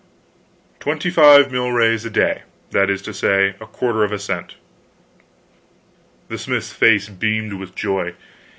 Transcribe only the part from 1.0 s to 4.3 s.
five milrays a day; that is to say, a quarter of a